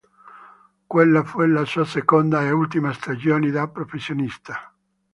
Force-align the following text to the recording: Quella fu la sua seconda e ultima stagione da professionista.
Quella 0.87 1.23
fu 1.23 1.41
la 1.41 1.63
sua 1.63 1.85
seconda 1.85 2.41
e 2.43 2.49
ultima 2.49 2.91
stagione 2.91 3.51
da 3.51 3.67
professionista. 3.67 4.73